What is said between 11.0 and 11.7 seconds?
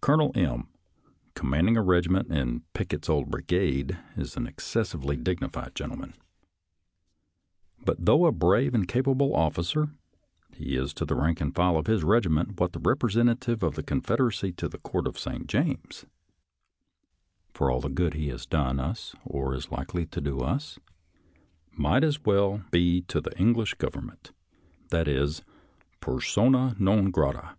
the rank and